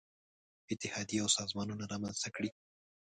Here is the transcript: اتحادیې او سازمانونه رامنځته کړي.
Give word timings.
اتحادیې 0.71 1.17
او 1.23 1.29
سازمانونه 1.37 1.83
رامنځته 1.93 2.29
کړي. 2.35 2.49